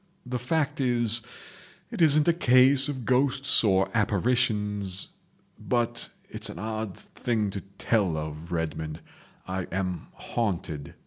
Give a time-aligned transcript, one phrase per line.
[0.25, 8.17] The fact is—it isn't a case of ghosts or apparitions—but—it's an odd thing to tell
[8.17, 10.95] of, Redmond—I am haunted.